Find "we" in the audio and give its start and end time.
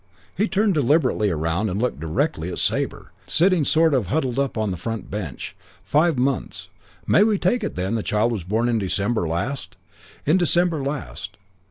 7.07-7.23